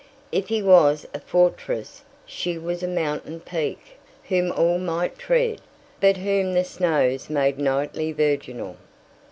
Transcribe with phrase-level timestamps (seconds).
[0.31, 5.61] If he was a fortress she was a mountain peak, whom all might tread,
[5.99, 8.77] but whom the snows made nightly virginal.